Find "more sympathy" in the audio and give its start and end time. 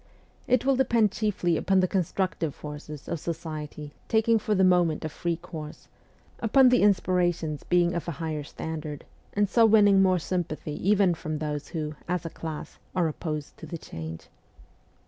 10.01-10.71